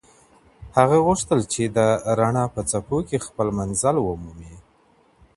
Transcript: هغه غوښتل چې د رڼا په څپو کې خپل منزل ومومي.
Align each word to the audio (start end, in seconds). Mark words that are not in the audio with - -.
هغه 0.77 0.97
غوښتل 1.05 1.39
چې 1.53 1.63
د 1.77 1.79
رڼا 2.19 2.45
په 2.55 2.61
څپو 2.71 2.97
کې 3.07 3.23
خپل 3.25 3.47
منزل 3.59 3.95
ومومي. 4.01 4.55